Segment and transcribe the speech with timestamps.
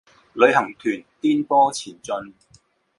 [0.33, 2.33] 旅行團顛簸前進